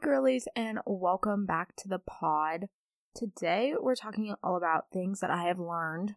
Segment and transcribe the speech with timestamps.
[0.00, 2.68] Girlies, and welcome back to the pod.
[3.16, 6.14] Today, we're talking all about things that I have learned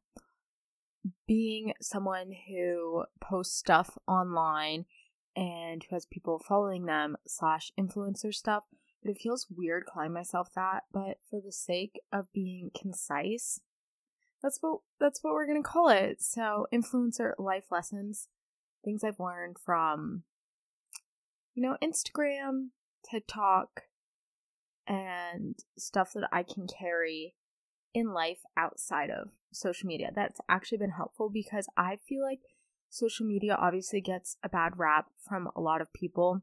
[1.28, 4.86] being someone who posts stuff online
[5.36, 8.63] and who has people following them slash influencer stuff.
[9.01, 10.83] But it feels weird calling myself that.
[10.91, 13.62] But for the sake of being concise,
[14.44, 16.22] that's what that's what we're gonna call it.
[16.22, 18.27] So influencer life lessons,
[18.86, 20.23] things I've learned from
[21.54, 22.70] you know, Instagram,
[23.10, 23.84] TikTok,
[24.88, 27.36] and stuff that I can carry
[27.94, 30.12] in life outside of social media.
[30.14, 32.40] That's actually been helpful because I feel like
[32.90, 36.42] social media obviously gets a bad rap from a lot of people.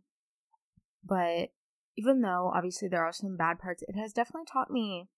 [1.04, 1.50] But
[1.96, 5.08] even though obviously there are some bad parts, it has definitely taught me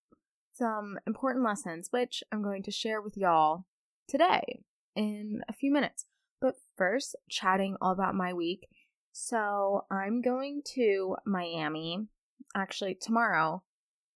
[0.52, 3.64] some important lessons, which I'm going to share with y'all
[4.08, 4.62] today
[4.96, 6.06] in a few minutes.
[6.40, 8.66] But first, chatting all about my week.
[9.12, 12.06] So I'm going to Miami
[12.54, 13.62] actually tomorrow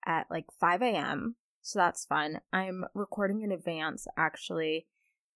[0.07, 1.37] at like 5 a.m.
[1.63, 2.41] So that's fun.
[2.53, 4.87] I'm recording in advance actually.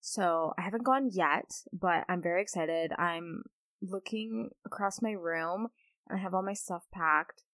[0.00, 2.92] So I haven't gone yet, but I'm very excited.
[2.98, 3.42] I'm
[3.82, 5.68] looking across my room
[6.08, 7.44] and I have all my stuff packed.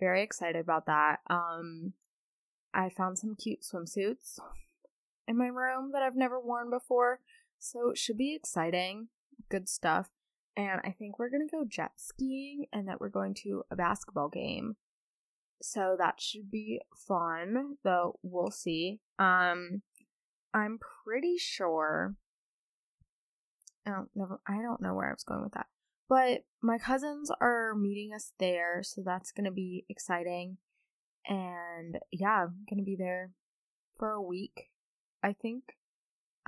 [0.00, 1.20] Very excited about that.
[1.30, 1.94] Um
[2.74, 4.38] I found some cute swimsuits
[5.28, 7.20] in my room that I've never worn before.
[7.58, 9.08] So it should be exciting.
[9.48, 10.10] Good stuff
[10.58, 14.28] and I think we're gonna go jet skiing and that we're going to a basketball
[14.28, 14.76] game.
[15.62, 19.00] So that should be fun, though we'll see.
[19.18, 19.82] Um
[20.52, 22.16] I'm pretty sure
[23.86, 25.68] Oh, never I don't know where I was going with that.
[26.08, 30.58] But my cousins are meeting us there, so that's gonna be exciting.
[31.24, 33.30] And yeah, I'm gonna be there
[33.96, 34.70] for a week,
[35.22, 35.77] I think.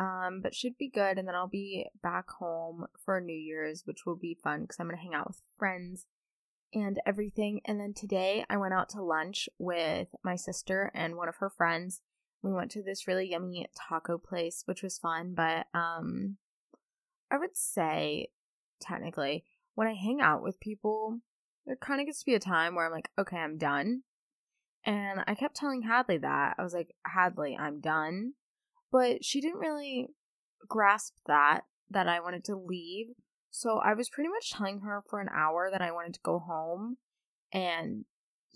[0.01, 1.19] Um, but should be good.
[1.19, 4.87] And then I'll be back home for New Year's, which will be fun because I'm
[4.87, 6.07] going to hang out with friends
[6.73, 7.61] and everything.
[7.67, 11.51] And then today I went out to lunch with my sister and one of her
[11.51, 12.01] friends.
[12.43, 15.35] We went to this really yummy taco place, which was fun.
[15.35, 16.39] But um,
[17.31, 18.29] I would say,
[18.81, 19.45] technically,
[19.75, 21.19] when I hang out with people,
[21.67, 24.05] there kind of gets to be a time where I'm like, okay, I'm done.
[24.87, 26.55] And I kept telling Hadley that.
[26.59, 28.33] I was like, Hadley, I'm done.
[28.93, 30.09] But she didn't really
[30.69, 33.09] grasp that, that I wanted to leave.
[33.51, 36.39] So I was pretty much telling her for an hour that I wanted to go
[36.39, 36.97] home.
[37.53, 38.05] And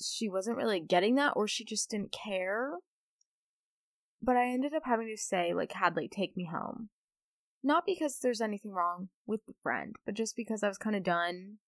[0.01, 2.73] she wasn't really getting that, or she just didn't care.
[4.23, 6.89] But I ended up having to say, like, Hadley, take me home.
[7.63, 11.03] Not because there's anything wrong with the friend, but just because I was kind of
[11.03, 11.59] done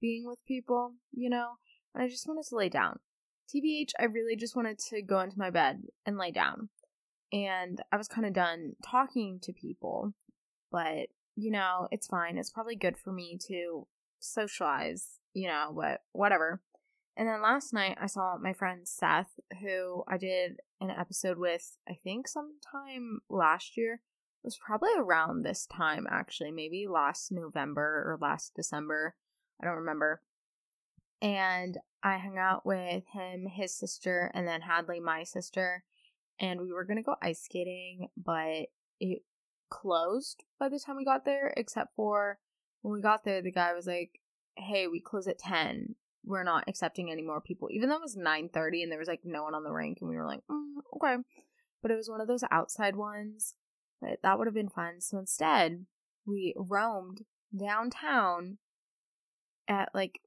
[0.00, 1.54] being with people, you know?
[1.94, 2.98] And I just wanted to lay down.
[3.54, 6.68] TBH, I really just wanted to go into my bed and lay down
[7.32, 10.14] and I was kind of done talking to people.
[10.70, 12.38] But, you know, it's fine.
[12.38, 13.86] It's probably good for me to
[14.18, 16.60] socialize, you know, but whatever.
[17.16, 21.78] And then last night I saw my friend Seth, who I did an episode with,
[21.88, 23.94] I think sometime last year.
[23.94, 29.16] It was probably around this time, actually, maybe last November or last December.
[29.60, 30.20] I don't remember.
[31.20, 35.82] And I hung out with him, his sister, and then Hadley, my sister
[36.38, 38.66] and we were gonna go ice skating, but
[39.00, 39.22] it
[39.70, 42.38] closed by the time we got there, except for
[42.82, 44.20] when we got there, the guy was like,
[44.56, 45.96] Hey, we close at ten.
[46.24, 47.68] We're not accepting any more people.
[47.70, 49.98] Even though it was nine thirty and there was like no one on the rink
[50.00, 51.22] and we were like, mm, okay.
[51.82, 53.54] But it was one of those outside ones.
[54.00, 55.00] But that would have been fun.
[55.00, 55.86] So instead,
[56.26, 57.22] we roamed
[57.56, 58.58] downtown
[59.68, 60.20] at like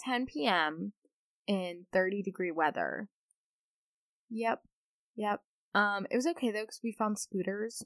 [0.00, 0.92] 10 p.m.
[1.46, 3.08] in 30 degree weather.
[4.30, 4.62] Yep,
[5.16, 5.40] Yep.
[5.74, 7.84] Um, it was okay though because we found scooters,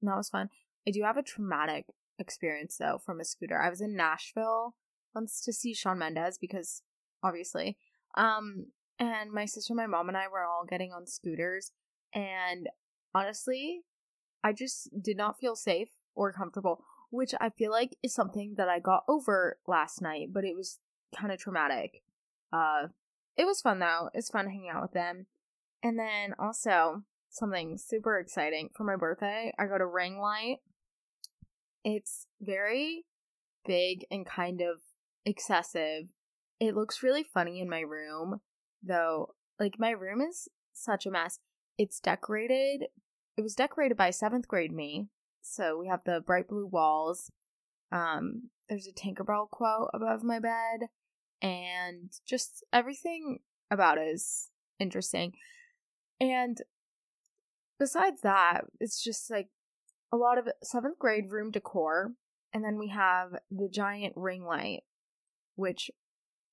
[0.00, 0.50] and that was fun.
[0.86, 1.86] I do have a traumatic
[2.18, 3.60] experience though from a scooter.
[3.60, 4.74] I was in Nashville
[5.14, 6.82] once to see Shawn Mendes because
[7.22, 7.76] obviously,
[8.16, 8.66] um,
[8.98, 11.72] and my sister, my mom, and I were all getting on scooters,
[12.14, 12.68] and
[13.14, 13.82] honestly,
[14.42, 18.68] I just did not feel safe or comfortable, which I feel like is something that
[18.68, 20.78] I got over last night, but it was
[21.16, 22.02] kind of traumatic.
[22.52, 22.88] Uh,
[23.36, 24.10] it was fun though.
[24.14, 25.26] It's fun hanging out with them.
[25.82, 30.58] And then also something super exciting for my birthday, I got a ring light.
[31.84, 33.04] It's very
[33.66, 34.80] big and kind of
[35.24, 36.08] excessive.
[36.58, 38.40] It looks really funny in my room,
[38.82, 39.34] though.
[39.58, 41.38] Like my room is such a mess.
[41.78, 42.88] It's decorated.
[43.36, 45.08] It was decorated by seventh grade me.
[45.40, 47.30] So we have the bright blue walls.
[47.90, 50.88] Um, there's a Tinkerbell quote above my bed,
[51.42, 53.40] and just everything
[53.70, 55.32] about it is interesting.
[56.20, 56.58] And
[57.78, 59.48] besides that, it's just like
[60.12, 62.12] a lot of seventh grade room decor.
[62.52, 64.82] And then we have the giant ring light,
[65.54, 65.90] which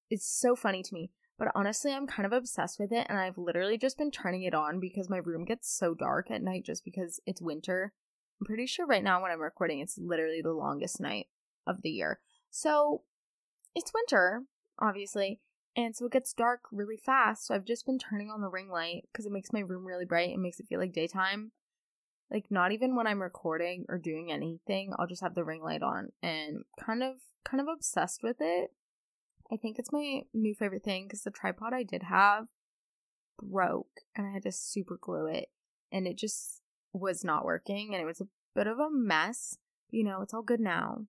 [0.10, 1.12] is so funny to me.
[1.40, 4.56] But honestly, I'm kind of obsessed with it and I've literally just been turning it
[4.56, 7.94] on because my room gets so dark at night just because it's winter.
[8.40, 11.28] I'm pretty sure right now when I'm recording, it's literally the longest night
[11.68, 12.19] of the year.
[12.50, 13.04] So
[13.75, 14.44] it's winter,
[14.80, 15.40] obviously,
[15.77, 17.45] and so it gets dark really fast.
[17.45, 20.06] So I've just been turning on the ring light because it makes my room really
[20.06, 21.51] bright and makes it feel like daytime.
[22.31, 25.83] Like not even when I'm recording or doing anything, I'll just have the ring light
[25.83, 28.71] on and kind of kind of obsessed with it.
[29.53, 32.47] I think it's my new favorite thing because the tripod I did have
[33.39, 35.50] broke and I had to super glue it
[35.91, 39.57] and it just was not working and it was a bit of a mess.
[39.91, 41.06] You know, it's all good now.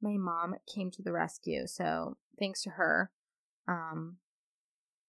[0.00, 3.10] My mom came to the rescue, so thanks to her.
[3.68, 4.16] Um,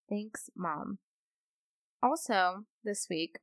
[0.10, 1.00] thanks, mom.
[2.04, 3.40] Also, this week,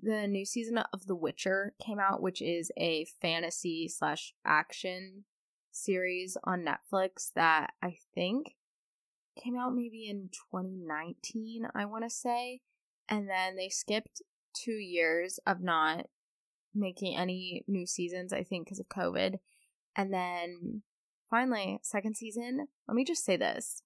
[0.00, 5.24] the new season of The Witcher came out, which is a fantasy slash action
[5.70, 8.56] series on Netflix that I think
[9.40, 12.60] came out maybe in 2019, I want to say.
[13.08, 14.22] And then they skipped
[14.54, 16.06] two years of not
[16.74, 19.38] making any new seasons, I think, because of COVID.
[19.96, 20.82] And then
[21.30, 23.82] finally, second season, let me just say this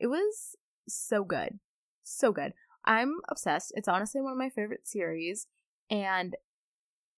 [0.00, 0.56] it was
[0.88, 1.60] so good.
[2.02, 2.54] So good.
[2.84, 3.72] I'm obsessed.
[3.76, 5.46] It's honestly one of my favorite series.
[5.90, 6.34] And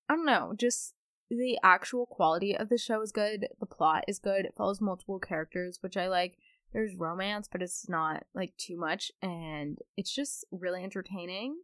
[0.08, 0.94] I don't know, just
[1.30, 3.48] the actual quality of the show is good.
[3.60, 4.44] The plot is good.
[4.44, 6.36] It follows multiple characters, which I like.
[6.72, 9.12] There's romance, but it's not like too much.
[9.20, 11.56] And it's just really entertaining.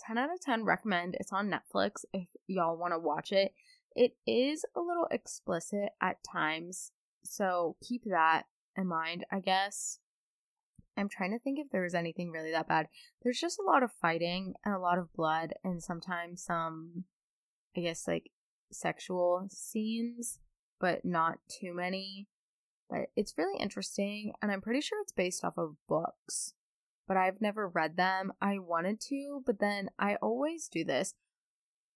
[0.00, 1.16] 10 out of 10 recommend.
[1.18, 3.52] It's on Netflix if y'all want to watch it.
[3.94, 6.92] It is a little explicit at times.
[7.24, 8.44] So keep that
[8.76, 9.98] in mind, I guess.
[10.96, 12.86] I'm trying to think if there was anything really that bad.
[13.22, 17.04] There's just a lot of fighting and a lot of blood and sometimes some
[17.76, 18.30] I guess like
[18.72, 20.38] sexual scenes,
[20.80, 22.28] but not too many.
[22.88, 26.54] But it's really interesting and I'm pretty sure it's based off of books.
[27.06, 28.32] But I've never read them.
[28.40, 31.14] I wanted to, but then I always do this.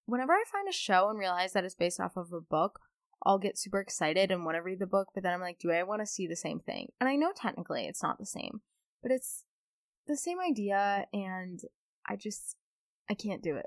[0.06, 2.80] Whenever I find a show and realize that it's based off of a book,
[3.24, 5.70] I'll get super excited and want to read the book, but then I'm like, do
[5.70, 6.88] I want to see the same thing?
[7.00, 8.60] And I know technically it's not the same
[9.04, 9.44] but it's
[10.06, 11.60] the same idea and
[12.08, 12.56] I just
[13.08, 13.66] I can't do it.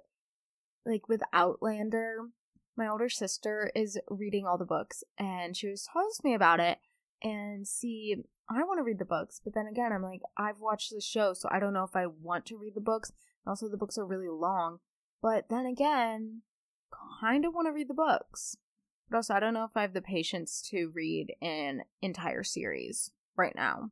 [0.83, 2.29] Like with Outlander,
[2.75, 6.79] my older sister is reading all the books and she was telling me about it
[7.23, 8.15] and see
[8.49, 11.33] I want to read the books, but then again I'm like I've watched the show
[11.33, 13.11] so I don't know if I want to read the books.
[13.45, 14.79] Also the books are really long.
[15.21, 16.41] But then again,
[17.21, 18.57] kind of want to read the books.
[19.07, 23.11] But also I don't know if I have the patience to read an entire series
[23.35, 23.91] right now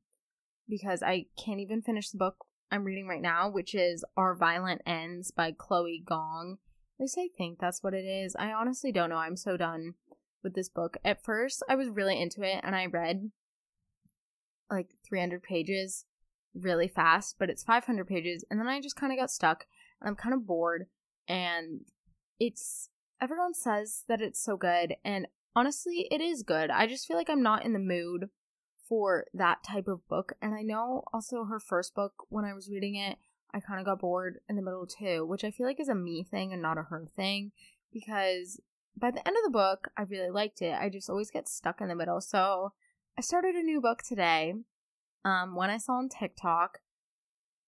[0.68, 4.82] because I can't even finish the book I'm reading right now, which is Our Violent
[4.86, 6.58] Ends by Chloe Gong.
[7.00, 8.36] At least I think that's what it is.
[8.38, 9.18] I honestly don't know.
[9.18, 9.94] I'm so done
[10.44, 10.98] with this book.
[11.04, 13.32] At first, I was really into it and I read
[14.70, 16.06] like 300 pages
[16.54, 18.44] really fast, but it's 500 pages.
[18.50, 19.66] And then I just kind of got stuck
[20.02, 20.86] and I'm kind of bored.
[21.28, 21.82] And
[22.40, 22.90] it's
[23.22, 24.96] everyone says that it's so good.
[25.04, 26.70] And honestly, it is good.
[26.70, 28.30] I just feel like I'm not in the mood
[28.88, 30.34] for that type of book.
[30.42, 33.18] And I know also her first book, when I was reading it,
[33.54, 35.96] I kind of got bored in the middle too, which I feel like is a
[35.96, 37.52] me thing and not a her thing
[37.94, 38.60] because
[38.98, 40.76] by the end of the book, I really liked it.
[40.80, 42.22] I just always get stuck in the middle.
[42.22, 42.74] So
[43.18, 44.54] I started a new book today.
[45.24, 46.80] Um, one I saw on TikTok.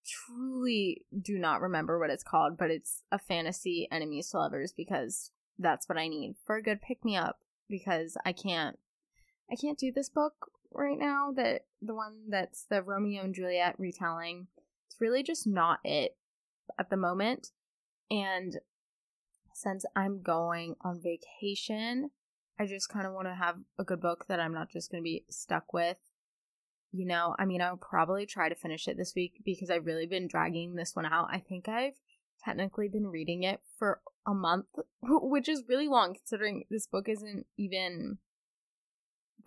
[0.06, 5.30] Truly do not remember what it's called, but it's a fantasy enemies to lovers because
[5.58, 8.78] that's what I need for a good pick me up because I can't
[9.50, 13.74] I can't do this book right now that the one that's the Romeo and Juliet
[13.78, 14.48] retelling.
[14.88, 16.16] It's really just not it
[16.78, 17.50] at the moment.
[18.10, 18.58] And
[19.54, 22.10] since I'm going on vacation,
[22.58, 25.02] I just kind of want to have a good book that I'm not just going
[25.02, 25.98] to be stuck with.
[26.90, 30.06] You know, I mean, I'll probably try to finish it this week because I've really
[30.06, 31.28] been dragging this one out.
[31.30, 31.98] I think I've
[32.42, 34.66] technically been reading it for a month,
[35.02, 38.18] which is really long considering this book isn't even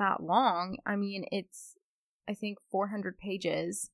[0.02, 0.78] that long.
[0.86, 1.76] I mean, it's,
[2.28, 3.92] I think, 400 pages.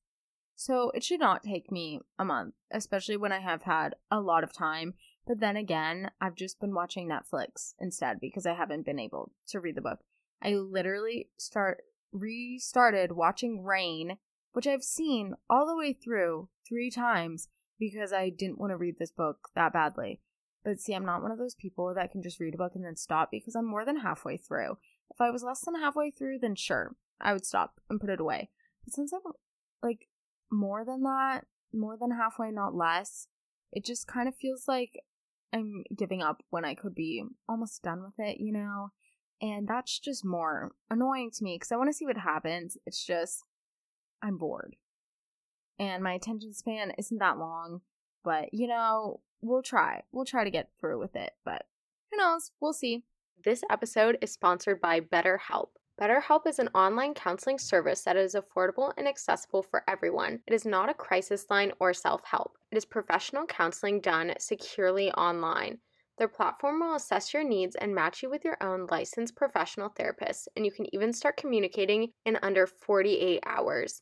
[0.56, 4.44] So it should not take me a month, especially when I have had a lot
[4.44, 4.96] of time.
[5.28, 9.60] But then again, I've just been watching Netflix instead because I haven't been able to
[9.60, 10.00] read the book.
[10.42, 11.84] I literally start
[12.14, 14.18] restarted watching Reign,
[14.54, 18.96] which I've seen all the way through three times because I didn't want to read
[18.98, 20.22] this book that badly.
[20.64, 22.86] But see, I'm not one of those people that can just read a book and
[22.86, 24.78] then stop because I'm more than halfway through.
[25.10, 28.20] If I was less than halfway through, then sure, I would stop and put it
[28.20, 28.50] away.
[28.84, 29.22] But since I'm
[29.82, 30.08] like
[30.52, 33.28] more than that, more than halfway, not less,
[33.72, 35.04] it just kind of feels like
[35.54, 38.92] I'm giving up when I could be almost done with it, you know?
[39.42, 42.78] And that's just more annoying to me because I want to see what happens.
[42.86, 43.44] It's just,
[44.22, 44.76] I'm bored.
[45.80, 47.82] and my attention span isn't that long,
[48.24, 50.04] but you know, we'll try.
[50.12, 51.66] We'll try to get through with it, but
[52.12, 52.52] who knows?
[52.60, 53.04] We'll see.
[53.44, 55.68] This episode is sponsored by BetterHelp.
[56.02, 60.42] BetterHelp is an online counseling service that is affordable and accessible for everyone.
[60.48, 65.12] It is not a crisis line or self help, it is professional counseling done securely
[65.12, 65.78] online.
[66.18, 70.50] Their platform will assess your needs and match you with your own licensed professional therapist,
[70.56, 74.02] and you can even start communicating in under 48 hours.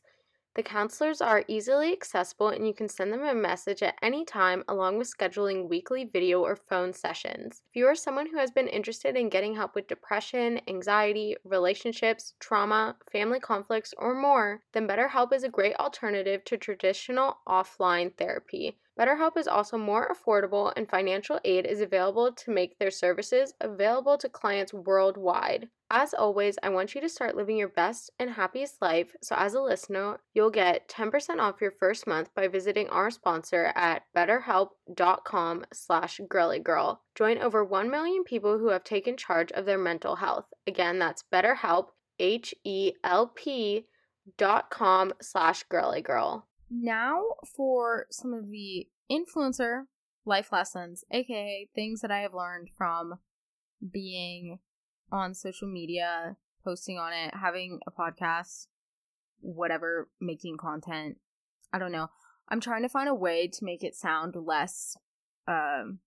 [0.56, 4.64] The counselors are easily accessible and you can send them a message at any time
[4.70, 7.62] along with scheduling weekly video or phone sessions.
[7.70, 12.36] If you are someone who has been interested in getting help with depression, anxiety, relationships,
[12.40, 18.78] trauma, family conflicts, or more, then BetterHelp is a great alternative to traditional offline therapy.
[18.98, 24.18] BetterHelp is also more affordable, and financial aid is available to make their services available
[24.18, 25.68] to clients worldwide.
[25.92, 29.14] As always, I want you to start living your best and happiest life.
[29.22, 33.74] So, as a listener, you'll get 10% off your first month by visiting our sponsor
[33.76, 37.00] at betterhelp.com/slash girlygirl.
[37.16, 40.46] Join over 1 million people who have taken charge of their mental health.
[40.66, 43.88] Again, that's BetterHelp, H E L P
[44.38, 46.44] dot com slash girlygirl.
[46.70, 47.24] Now
[47.56, 49.84] for some of the influencer
[50.26, 53.20] life lessons, aka things that I have learned from
[53.92, 54.60] being
[55.12, 58.68] on social media, posting on it, having a podcast,
[59.40, 61.18] whatever, making content.
[61.72, 62.10] I don't know.
[62.50, 64.98] I'm trying to find a way to make it sound less
[65.48, 66.00] um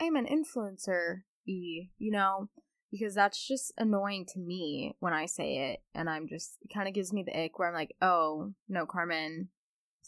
[0.00, 2.48] I'm an influencer e, you know,
[2.90, 6.88] because that's just annoying to me when I say it and I'm just it kind
[6.88, 9.48] of gives me the ick where I'm like, "Oh, no, Carmen,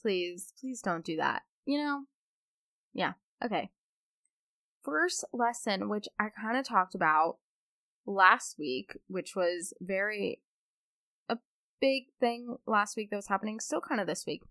[0.01, 1.43] Please, please don't do that.
[1.67, 2.01] You know?
[2.95, 3.13] Yeah.
[3.45, 3.71] Okay.
[4.83, 7.37] First lesson, which I kind of talked about
[8.07, 10.41] last week, which was very
[11.29, 11.37] a
[11.81, 14.43] big thing last week that was happening, still kind of this week,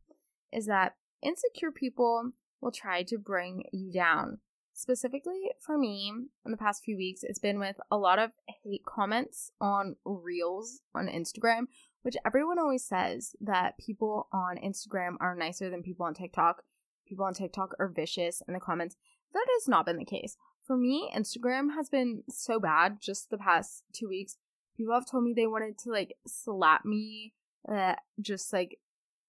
[0.52, 4.40] is that insecure people will try to bring you down.
[4.74, 6.14] Specifically for me,
[6.46, 8.32] in the past few weeks, it's been with a lot of
[8.64, 11.64] hate comments on reels on Instagram
[12.02, 16.64] which everyone always says that people on Instagram are nicer than people on TikTok.
[17.08, 18.96] People on TikTok are vicious in the comments.
[19.34, 20.38] That has not been the case.
[20.66, 24.38] For me, Instagram has been so bad just the past two weeks.
[24.78, 27.34] People have told me they wanted to like slap me,
[27.68, 28.80] that just like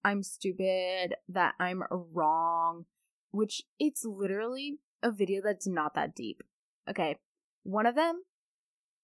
[0.04, 2.84] I'm stupid, that I'm wrong,
[3.30, 6.42] which it's literally a video that's not that deep.
[6.88, 7.16] Okay.
[7.62, 8.22] One of them,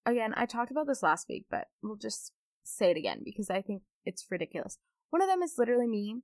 [0.05, 2.31] again, I talked about this last week, but we'll just
[2.67, 4.77] say it again because I think it's ridiculous.
[5.09, 6.21] One of them is literally me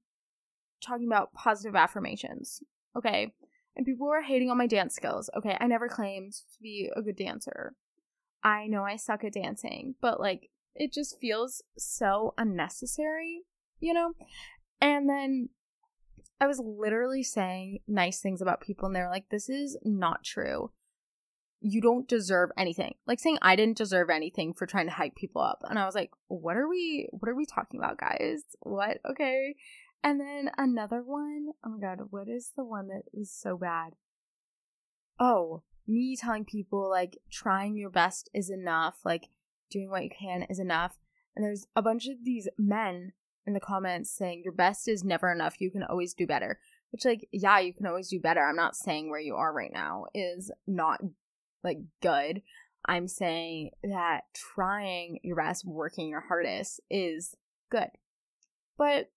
[0.86, 2.62] talking about positive affirmations.
[2.96, 3.34] Okay.
[3.76, 5.30] And people were hating on my dance skills.
[5.36, 5.58] Okay.
[5.60, 7.74] I never claimed to be a good dancer.
[8.44, 13.44] I know I suck at dancing, but like it just feels so unnecessary,
[13.80, 14.14] you know?
[14.82, 15.50] And then
[16.42, 20.72] I was literally saying nice things about people, and they're like, this is not true
[21.63, 22.96] you don't deserve anything.
[23.08, 25.63] Like saying I didn't deserve anything for trying to hype people up.
[25.67, 28.43] And I was like, what are we what are we talking about, guys?
[28.60, 28.98] What?
[29.10, 29.55] Okay.
[30.03, 33.93] And then another one, oh my god, what is the one that was so bad?
[35.17, 39.29] Oh, me telling people like trying your best is enough, like
[39.72, 40.98] doing what you can is enough.
[41.34, 43.13] And there's a bunch of these men
[43.48, 46.60] in the comments saying your best is never enough, you can always do better.
[46.91, 48.41] Which like, yeah, you can always do better.
[48.43, 51.00] I'm not saying where you are right now is not
[51.63, 52.41] like good.
[52.86, 57.36] I'm saying that trying your best, working your hardest is
[57.70, 57.89] good.
[58.77, 59.12] But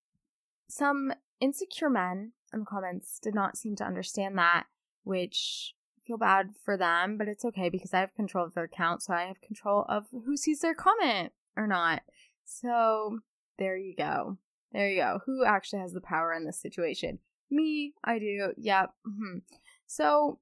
[0.68, 4.64] some insecure men in the comments did not seem to understand that,
[5.04, 8.64] which I feel bad for them, but it's okay because I have control of their
[8.64, 12.02] account, so I have control of who sees their comment or not.
[12.44, 13.20] So
[13.58, 14.38] there you go.
[14.72, 15.20] There you go.
[15.26, 17.18] Who actually has the power in this situation?
[17.50, 18.52] Me, I do.
[18.56, 18.90] Yep.
[19.06, 19.38] Mm-hmm.
[19.86, 20.38] So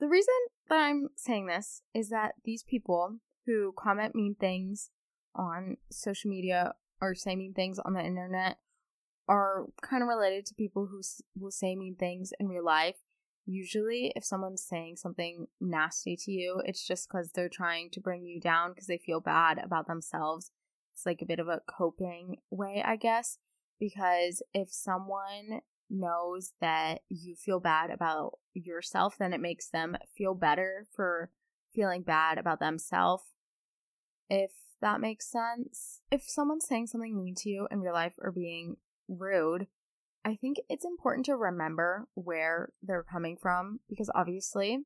[0.00, 0.34] the reason
[0.68, 4.90] that I'm saying this is that these people who comment mean things
[5.34, 8.58] on social media or say mean things on the internet
[9.28, 11.02] are kind of related to people who
[11.38, 12.96] will say mean things in real life.
[13.46, 18.24] Usually, if someone's saying something nasty to you, it's just because they're trying to bring
[18.24, 20.50] you down because they feel bad about themselves.
[20.94, 23.38] It's like a bit of a coping way, I guess.
[23.78, 25.60] Because if someone
[25.90, 31.30] knows that you feel bad about yourself, then it makes them feel better for
[31.74, 33.24] feeling bad about themselves.
[34.28, 36.00] If that makes sense.
[36.10, 38.76] If someone's saying something mean to you in real life or being
[39.08, 39.66] rude,
[40.24, 44.78] I think it's important to remember where they're coming from because obviously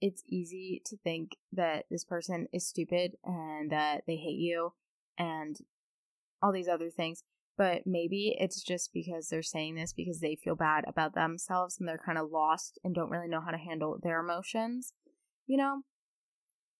[0.00, 4.72] it's easy to think that this person is stupid and that they hate you
[5.18, 5.56] and
[6.42, 7.22] all these other things.
[7.56, 11.88] But maybe it's just because they're saying this because they feel bad about themselves and
[11.88, 14.92] they're kind of lost and don't really know how to handle their emotions,
[15.46, 15.82] you know?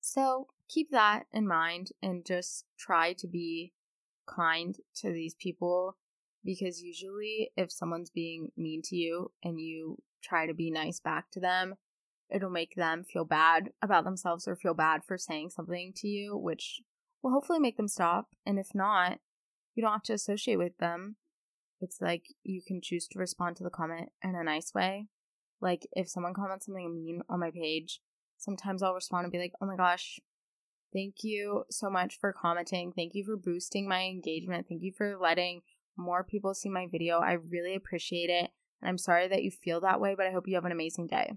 [0.01, 3.73] So keep that in mind and just try to be
[4.27, 5.97] kind to these people
[6.45, 11.31] because usually if someone's being mean to you and you try to be nice back
[11.31, 11.75] to them,
[12.31, 16.37] it'll make them feel bad about themselves or feel bad for saying something to you,
[16.37, 16.81] which
[17.23, 18.29] will hopefully make them stop.
[18.45, 19.19] And if not,
[19.75, 21.17] you don't have to associate with them.
[21.81, 25.09] It's like you can choose to respond to the comment in a nice way.
[25.61, 28.01] Like if someone comments something mean on my page,
[28.39, 30.21] sometimes I'll respond and be like, oh my gosh,
[30.93, 32.93] thank you so much for commenting.
[32.93, 34.67] Thank you for boosting my engagement.
[34.69, 35.63] Thank you for letting
[35.97, 37.19] more people see my video.
[37.19, 38.51] I really appreciate it.
[38.81, 41.07] And I'm sorry that you feel that way, but I hope you have an amazing
[41.07, 41.33] day.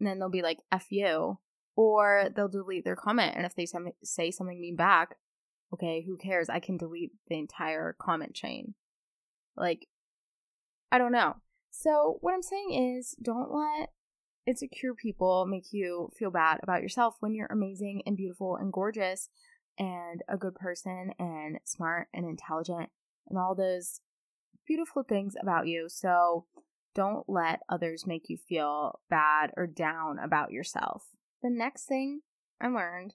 [0.00, 1.38] And then they'll be like, F you.
[1.76, 3.36] Or they'll delete their comment.
[3.36, 3.66] And if they
[4.02, 5.16] say something mean back,
[5.72, 6.48] okay, who cares?
[6.48, 8.74] I can delete the entire comment chain.
[9.56, 9.86] Like,
[10.90, 11.36] I don't know.
[11.70, 13.90] So, what I'm saying is, don't let
[14.46, 19.28] insecure people make you feel bad about yourself when you're amazing and beautiful and gorgeous
[19.78, 22.88] and a good person and smart and intelligent
[23.28, 24.00] and all those
[24.66, 25.88] beautiful things about you.
[25.88, 26.46] So,
[26.94, 31.04] don't let others make you feel bad or down about yourself.
[31.42, 32.22] The next thing
[32.60, 33.14] I learned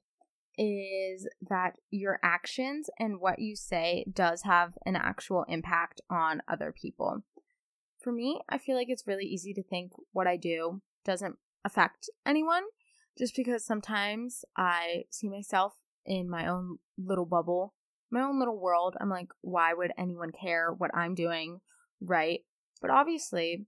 [0.57, 6.72] is that your actions and what you say does have an actual impact on other
[6.72, 7.24] people.
[8.00, 12.10] For me, I feel like it's really easy to think what I do doesn't affect
[12.25, 12.63] anyone
[13.17, 15.74] just because sometimes I see myself
[16.05, 17.74] in my own little bubble,
[18.12, 18.95] my own little world.
[19.00, 21.62] I'm like, why would anyone care what I'm doing?
[22.01, 22.41] Right.
[22.81, 23.65] But obviously,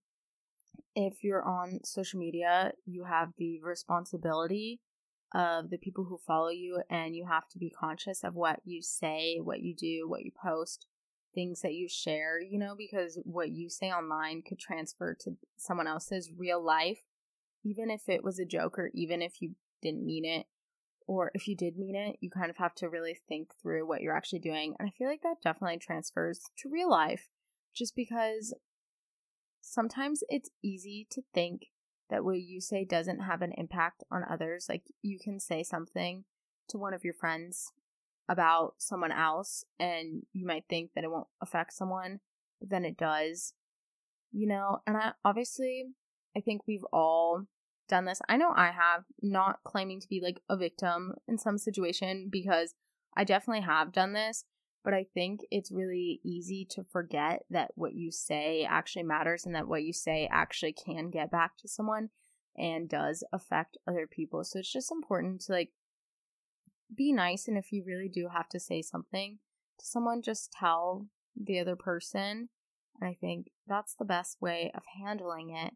[0.95, 4.81] if you're on social media, you have the responsibility
[5.35, 8.81] of the people who follow you, and you have to be conscious of what you
[8.81, 10.87] say, what you do, what you post,
[11.33, 15.87] things that you share, you know, because what you say online could transfer to someone
[15.87, 17.01] else's real life,
[17.65, 20.45] even if it was a joke or even if you didn't mean it.
[21.07, 24.01] Or if you did mean it, you kind of have to really think through what
[24.01, 24.73] you're actually doing.
[24.79, 27.27] And I feel like that definitely transfers to real life
[27.75, 28.55] just because
[29.61, 31.67] sometimes it's easy to think
[32.09, 34.67] that what you say doesn't have an impact on others.
[34.69, 36.23] Like you can say something
[36.69, 37.71] to one of your friends
[38.27, 42.19] about someone else and you might think that it won't affect someone,
[42.59, 43.53] but then it does.
[44.31, 45.85] You know, and I obviously
[46.35, 47.45] I think we've all
[47.87, 48.21] done this.
[48.27, 52.73] I know I have, not claiming to be like a victim in some situation because
[53.15, 54.43] I definitely have done this,
[54.85, 59.55] but I think it's really easy to forget that what you say actually matters and
[59.55, 62.09] that what you say actually can get back to someone
[62.55, 64.43] and does affect other people.
[64.43, 65.71] So it's just important to like
[66.95, 69.39] be nice and if you really do have to say something
[69.79, 72.49] to someone just tell the other person.
[73.01, 75.73] And I think that's the best way of handling it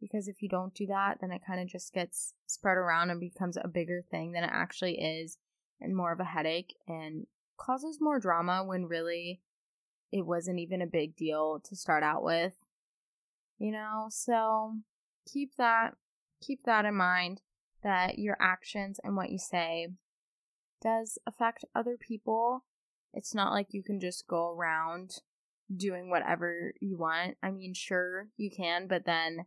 [0.00, 3.18] because if you don't do that, then it kind of just gets spread around and
[3.18, 5.36] becomes a bigger thing than it actually is
[5.80, 7.26] and more of a headache and
[7.62, 9.40] causes more drama when really
[10.10, 12.54] it wasn't even a big deal to start out with.
[13.58, 14.74] You know, so
[15.30, 15.94] keep that
[16.40, 17.40] keep that in mind
[17.82, 19.88] that your actions and what you say
[20.80, 22.64] does affect other people.
[23.14, 25.18] It's not like you can just go around
[25.74, 27.36] doing whatever you want.
[27.42, 29.46] I mean, sure, you can, but then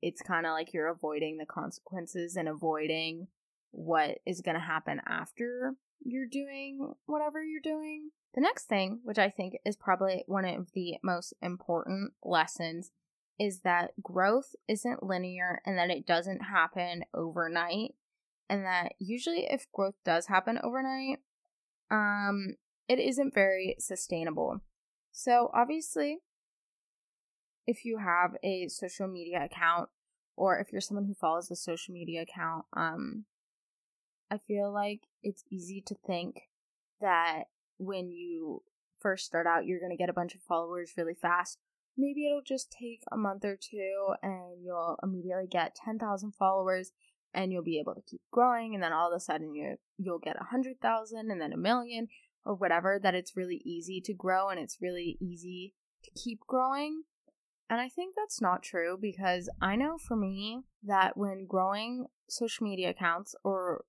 [0.00, 3.28] it's kind of like you're avoiding the consequences and avoiding
[3.70, 8.10] what is going to happen after you're doing whatever you're doing.
[8.34, 12.90] The next thing, which I think is probably one of the most important lessons,
[13.38, 17.94] is that growth isn't linear and that it doesn't happen overnight.
[18.48, 21.18] And that usually, if growth does happen overnight,
[21.90, 22.56] um,
[22.88, 24.60] it isn't very sustainable.
[25.10, 26.18] So, obviously,
[27.66, 29.88] if you have a social media account
[30.36, 33.24] or if you're someone who follows a social media account, um,
[34.32, 36.48] I feel like it's easy to think
[37.02, 37.44] that
[37.76, 38.62] when you
[38.98, 41.58] first start out, you're going to get a bunch of followers really fast.
[41.98, 46.92] Maybe it'll just take a month or two and you'll immediately get 10,000 followers
[47.34, 50.18] and you'll be able to keep growing and then all of a sudden you you'll
[50.18, 52.08] get a 100,000 and then a million
[52.46, 57.02] or whatever that it's really easy to grow and it's really easy to keep growing.
[57.68, 62.64] And I think that's not true because I know for me that when growing social
[62.64, 63.84] media accounts or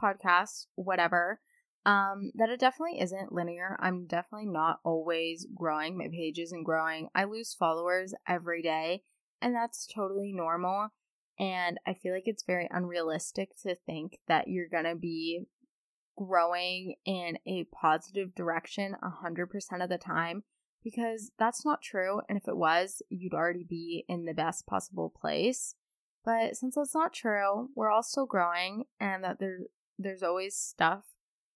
[0.00, 1.40] podcast, whatever,
[1.86, 3.76] um, that it definitely isn't linear.
[3.80, 5.96] I'm definitely not always growing.
[5.96, 7.08] My page isn't growing.
[7.14, 9.02] I lose followers every day,
[9.40, 10.88] and that's totally normal.
[11.38, 15.46] And I feel like it's very unrealistic to think that you're gonna be
[16.16, 20.42] growing in a positive direction 100% of the time
[20.84, 22.20] because that's not true.
[22.28, 25.74] And if it was, you'd already be in the best possible place.
[26.24, 29.60] But since that's not true, we're all still growing and that there
[30.02, 31.04] there's always stuff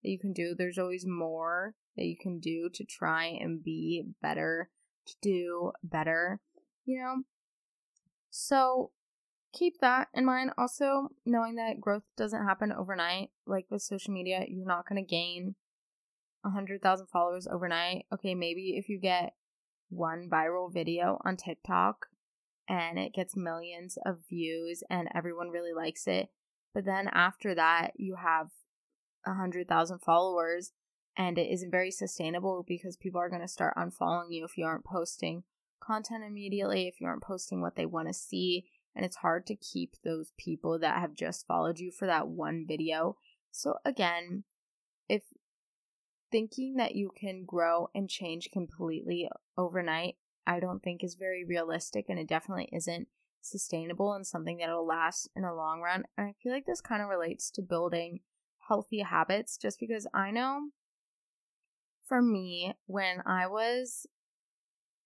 [0.03, 0.55] that you can do.
[0.57, 4.71] There's always more that you can do to try and be better,
[5.07, 6.41] to do better,
[6.85, 7.23] you know?
[8.31, 8.91] So
[9.53, 10.51] keep that in mind.
[10.59, 13.31] Also, knowing that growth doesn't happen overnight.
[13.47, 15.55] Like with social media, you're not going to gain
[16.43, 18.07] 100,000 followers overnight.
[18.13, 19.35] Okay, maybe if you get
[19.89, 22.07] one viral video on TikTok
[22.69, 26.29] and it gets millions of views and everyone really likes it,
[26.75, 28.49] but then after that, you have
[29.25, 30.73] a 100,000 followers
[31.17, 34.67] and it isn't very sustainable because people are going to start unfollowing you if you
[34.67, 35.45] aren't posting
[35.81, 38.65] content immediately, if you aren't posting what they want to see.
[38.97, 42.65] And it's hard to keep those people that have just followed you for that one
[42.67, 43.17] video.
[43.51, 44.45] So, again,
[45.09, 45.23] if
[46.31, 52.07] thinking that you can grow and change completely overnight, I don't think is very realistic
[52.09, 53.09] and it definitely isn't
[53.45, 56.05] sustainable and something that'll last in the long run.
[56.17, 58.21] And I feel like this kind of relates to building
[58.69, 60.71] healthy habits just because I know
[62.07, 64.07] for me when I was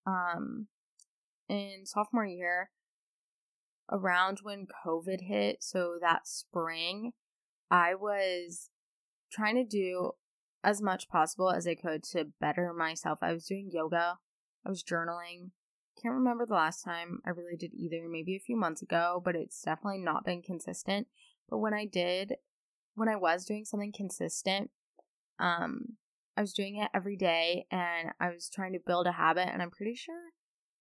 [0.07, 0.68] um
[1.48, 2.70] in sophomore year
[3.90, 7.12] around when COVID hit, so that spring,
[7.70, 8.70] I was
[9.33, 10.12] trying to do
[10.62, 13.20] as much possible as I could to better myself.
[13.22, 14.18] I was doing yoga,
[14.64, 15.51] I was journaling.
[16.00, 19.34] Can't remember the last time I really did either, maybe a few months ago, but
[19.34, 21.08] it's definitely not been consistent.
[21.48, 22.34] But when I did,
[22.94, 24.70] when I was doing something consistent,
[25.40, 25.96] um,
[26.37, 29.61] I was doing it every day and I was trying to build a habit, and
[29.61, 30.30] I'm pretty sure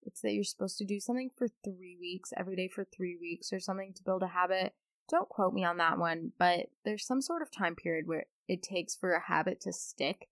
[0.04, 3.52] it's that you're supposed to do something for three weeks, every day for three weeks
[3.52, 4.74] or something to build a habit.
[5.10, 8.62] Don't quote me on that one, but there's some sort of time period where it
[8.62, 10.28] takes for a habit to stick.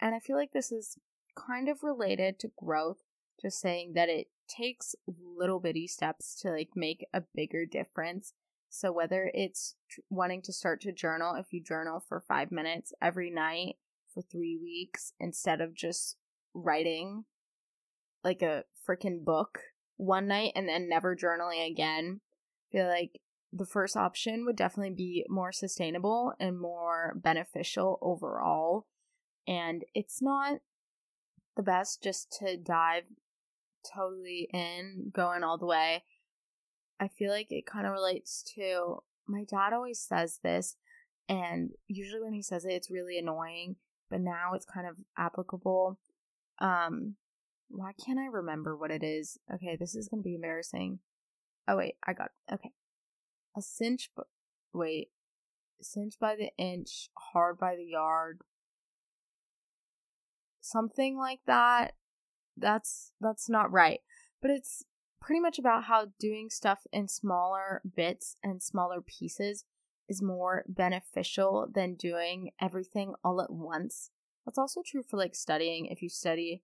[0.00, 0.98] And I feel like this is
[1.36, 2.98] kind of related to growth,
[3.40, 8.34] just saying that it takes little bitty steps to like make a bigger difference.
[8.68, 12.92] So whether it's tr- wanting to start to journal, if you journal for five minutes
[13.00, 13.76] every night
[14.12, 16.16] for three weeks instead of just
[16.54, 17.24] writing
[18.24, 19.60] like a freaking book
[19.96, 22.20] one night and then never journaling again.
[22.68, 23.20] I feel like
[23.52, 28.86] the first option would definitely be more sustainable and more beneficial overall.
[29.46, 30.60] And it's not
[31.56, 33.04] the best just to dive
[33.94, 36.04] totally in, going all the way.
[36.98, 40.76] I feel like it kind of relates to my dad always says this,
[41.28, 43.76] and usually when he says it, it's really annoying,
[44.10, 45.98] but now it's kind of applicable.
[46.58, 47.14] Um,
[47.68, 49.38] why can't I remember what it is?
[49.54, 50.98] Okay, this is gonna be embarrassing.
[51.68, 52.54] Oh wait, I got it.
[52.54, 52.72] Okay,
[53.56, 54.10] a cinch.
[54.72, 55.08] Wait,
[55.80, 58.40] cinch by the inch, hard by the yard.
[60.60, 61.94] Something like that.
[62.60, 64.00] That's that's not right,
[64.40, 64.84] but it's
[65.20, 69.64] pretty much about how doing stuff in smaller bits and smaller pieces
[70.08, 74.10] is more beneficial than doing everything all at once.
[74.44, 75.86] That's also true for like studying.
[75.86, 76.62] If you study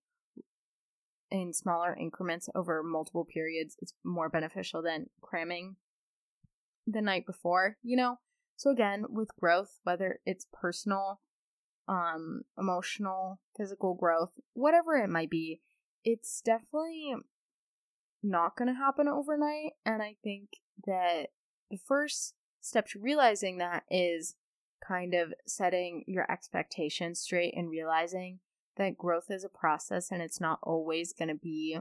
[1.30, 5.76] in smaller increments over multiple periods, it's more beneficial than cramming
[6.86, 8.18] the night before, you know?
[8.56, 11.20] So again, with growth, whether it's personal,
[11.88, 15.60] um, emotional, physical growth, whatever it might be,
[16.06, 17.14] it's definitely
[18.22, 19.72] not going to happen overnight.
[19.84, 20.50] And I think
[20.86, 21.30] that
[21.68, 24.36] the first step to realizing that is
[24.86, 28.38] kind of setting your expectations straight and realizing
[28.76, 31.78] that growth is a process and it's not always going to be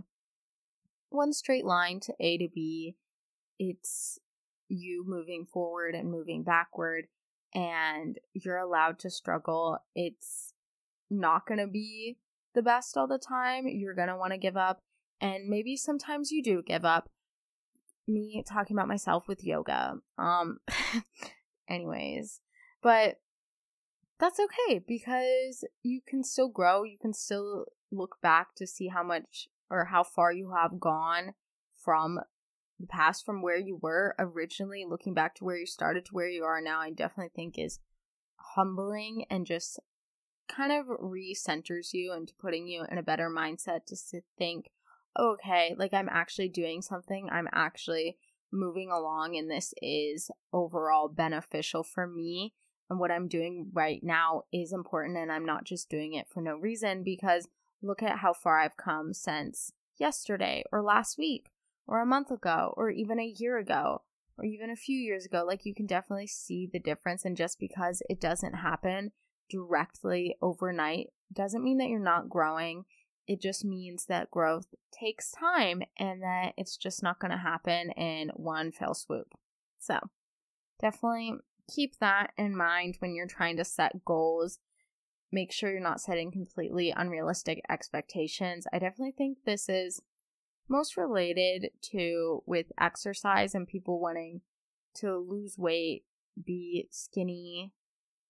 [1.10, 2.96] one straight line to A to B.
[3.60, 4.18] It's
[4.68, 7.08] you moving forward and moving backward,
[7.54, 9.78] and you're allowed to struggle.
[9.94, 10.54] It's
[11.12, 12.18] not going to be
[12.56, 13.68] the best all the time.
[13.68, 14.82] You're going to want to give up,
[15.22, 17.10] and maybe sometimes you do give up.
[18.08, 19.96] Me talking about myself with yoga.
[20.18, 20.60] Um
[21.68, 22.40] anyways,
[22.84, 23.16] but
[24.20, 26.84] that's okay because you can still grow.
[26.84, 31.34] You can still look back to see how much or how far you have gone
[31.84, 32.20] from
[32.80, 36.30] the past, from where you were originally, looking back to where you started to where
[36.30, 36.82] you are now.
[36.82, 37.80] I definitely think is
[38.56, 39.80] humbling and just
[40.48, 44.70] kind of recenters you into putting you in a better mindset to think,
[45.18, 48.18] okay, like I'm actually doing something, I'm actually
[48.52, 52.54] moving along, and this is overall beneficial for me.
[52.90, 56.42] And what I'm doing right now is important, and I'm not just doing it for
[56.42, 57.48] no reason because
[57.82, 61.50] look at how far I've come since yesterday, or last week,
[61.88, 64.04] or a month ago, or even a year ago,
[64.38, 65.44] or even a few years ago.
[65.46, 69.12] Like, you can definitely see the difference, and just because it doesn't happen
[69.50, 72.86] directly overnight doesn't mean that you're not growing
[73.28, 77.92] it just means that growth takes time and that it's just not going to happen
[77.92, 79.34] in one fell swoop.
[79.80, 80.00] So,
[80.80, 81.34] definitely
[81.74, 84.60] keep that in mind when you're trying to set goals.
[85.32, 88.68] Make sure you're not setting completely unrealistic expectations.
[88.72, 90.02] I definitely think this is
[90.70, 94.42] most related to with exercise and people wanting
[94.96, 96.04] to lose weight,
[96.44, 97.74] be skinny,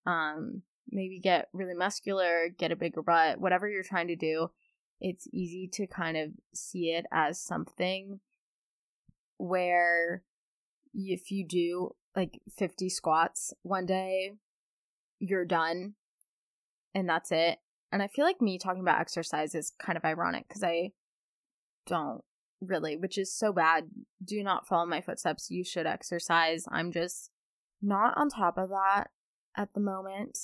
[0.06, 4.50] um, maybe get really muscular, get a bigger butt, whatever you're trying to do,
[5.00, 8.20] it's easy to kind of see it as something
[9.38, 10.22] where
[10.94, 14.32] if you do like 50 squats one day,
[15.18, 15.94] you're done
[16.94, 17.58] and that's it.
[17.92, 20.92] And I feel like me talking about exercise is kind of ironic because I
[21.86, 22.22] don't
[22.60, 23.88] really, which is so bad.
[24.24, 25.50] Do not follow my footsteps.
[25.50, 26.64] You should exercise.
[26.70, 27.30] I'm just
[27.82, 29.08] not on top of that
[29.56, 30.38] at the moment.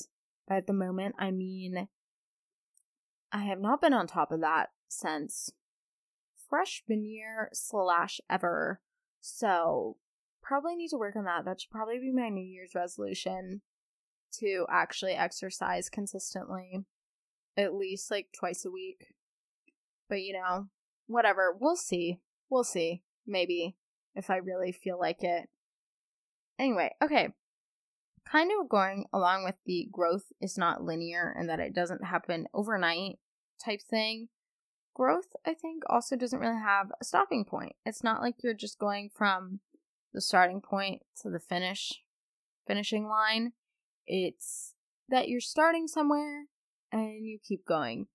[0.49, 1.89] At the moment, I mean
[3.33, 5.51] I have not been on top of that since
[6.51, 8.81] freshman year slash ever.
[9.21, 9.97] So
[10.43, 11.45] probably need to work on that.
[11.47, 13.63] That should probably be my New Year's resolution
[14.41, 16.85] to actually exercise consistently,
[17.57, 19.15] at least like twice a week.
[20.09, 20.69] But you know,
[21.07, 21.57] whatever.
[21.59, 22.21] We'll see.
[22.51, 23.03] We'll see.
[23.27, 23.77] Maybe
[24.15, 25.49] if I really feel like it.
[26.59, 27.31] Anyway, okay.
[28.25, 32.47] Kind of going along with the growth is not linear and that it doesn't happen
[32.55, 33.19] overnight
[33.63, 34.29] type thing.
[34.95, 37.75] Growth, I think, also doesn't really have a stopping point.
[37.85, 39.61] It's not like you're just going from
[40.13, 42.03] the starting point to the finish
[42.67, 43.53] finishing line.
[44.07, 44.75] It's
[45.09, 46.45] that you're starting somewhere
[46.91, 48.07] and you keep going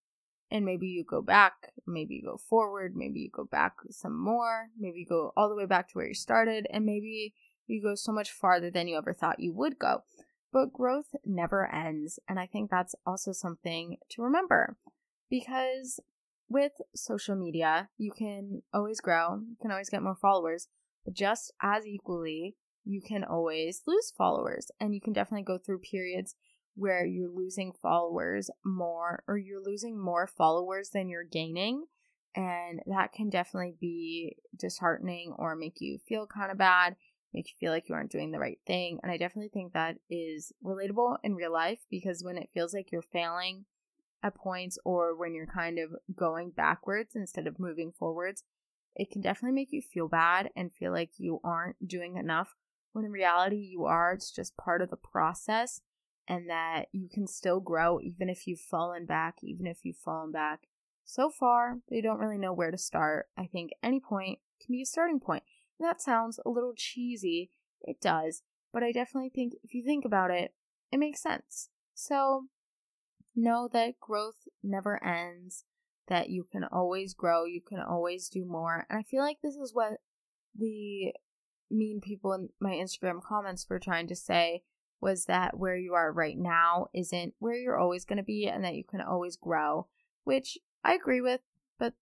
[0.50, 4.68] and maybe you go back, maybe you go forward, maybe you go back some more,
[4.78, 7.34] maybe you go all the way back to where you started, and maybe
[7.68, 10.04] you go so much farther than you ever thought you would go.
[10.52, 14.78] But growth never ends, and I think that's also something to remember
[15.30, 16.00] because
[16.50, 20.68] with social media, you can always grow, you can always get more followers,
[21.04, 25.80] but just as equally, you can always lose followers, and you can definitely go through
[25.80, 26.36] periods
[26.78, 31.86] where you're losing followers more or you're losing more followers than you're gaining.
[32.36, 36.96] And that can definitely be disheartening or make you feel kind of bad,
[37.38, 39.00] make you feel like you aren't doing the right thing.
[39.04, 42.92] And I definitely think that is relatable in real life because when it feels like
[42.92, 43.66] you're failing
[44.24, 48.44] at points or when you're kind of going backwards instead of moving forwards,
[48.96, 52.56] it can definitely make you feel bad and feel like you aren't doing enough
[52.94, 54.14] when in reality you are.
[54.14, 55.82] It's just part of the process
[56.28, 60.32] and that you can still grow even if you've fallen back, even if you've fallen
[60.32, 60.62] back
[61.06, 63.28] so far, they don't really know where to start.
[63.38, 65.44] I think any point can be a starting point.
[65.80, 67.52] And that sounds a little cheesy.
[67.82, 68.44] It does.
[68.74, 70.54] But I definitely think if you think about it,
[70.92, 71.70] it makes sense.
[71.94, 72.46] So
[73.36, 75.66] know that growth never ends,
[76.08, 78.86] that you can always grow, you can always do more.
[78.90, 80.00] And I feel like this is what
[80.58, 81.14] the
[81.70, 84.64] mean people in my Instagram comments were trying to say
[85.00, 88.64] was that where you are right now isn't where you're always going to be and
[88.64, 89.88] that you can always grow,
[90.24, 91.42] which I agree with,
[91.78, 91.94] but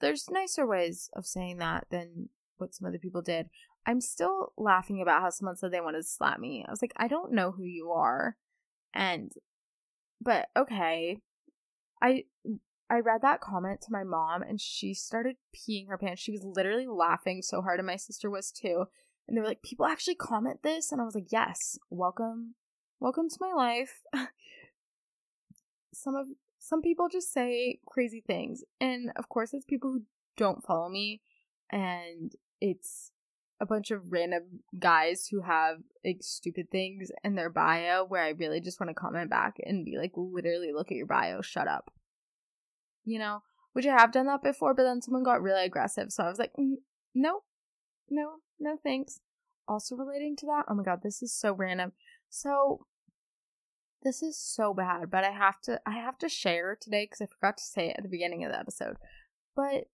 [0.00, 3.48] there's nicer ways of saying that than what some other people did.
[3.86, 6.64] I'm still laughing about how someone said they wanted to slap me.
[6.66, 8.36] I was like, I don't know who you are.
[8.92, 9.32] And
[10.20, 11.18] but okay.
[12.02, 12.24] I
[12.90, 16.20] I read that comment to my mom and she started peeing her pants.
[16.20, 18.84] She was literally laughing so hard and my sister was too.
[19.28, 20.90] And they were like, people actually comment this?
[20.90, 22.56] And I was like, yes, welcome.
[22.98, 24.02] Welcome to my life.
[25.94, 26.26] some of
[26.58, 28.62] some people just say crazy things.
[28.80, 30.02] And of course it's people who
[30.36, 31.22] don't follow me
[31.70, 33.12] and it's
[33.60, 38.30] a bunch of random guys who have like stupid things in their bio where I
[38.30, 41.68] really just want to comment back and be like, literally look at your bio, shut
[41.68, 41.92] up.
[43.04, 43.42] You know,
[43.72, 46.10] which I have done that before, but then someone got really aggressive.
[46.10, 46.52] So I was like,
[47.14, 47.42] no,
[48.08, 49.20] no, no thanks.
[49.68, 51.92] Also relating to that, oh my god, this is so random.
[52.28, 52.86] So
[54.02, 57.26] this is so bad, but I have to I have to share today because I
[57.26, 58.96] forgot to say it at the beginning of the episode.
[59.54, 59.88] But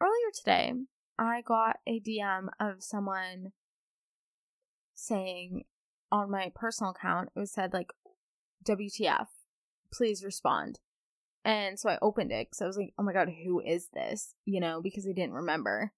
[0.00, 0.72] earlier today,
[1.22, 3.52] I got a DM of someone
[4.94, 5.64] saying
[6.10, 7.92] on my personal account, it was said like
[8.64, 9.26] WTF,
[9.92, 10.80] please respond.
[11.44, 14.34] And so I opened it because I was like, oh my god, who is this?
[14.44, 15.92] You know, because I didn't remember.